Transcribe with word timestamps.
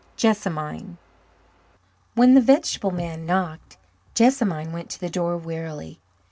Jessamine 0.15 0.97
When 2.15 2.33
the 2.33 2.41
vegetable 2.41 2.89
man 2.89 3.23
knocked, 3.27 3.77
Jessamine 4.15 4.71
went 4.71 4.89
to 4.89 4.99
the 4.99 5.11
door 5.11 5.37
wearily. 5.37 5.99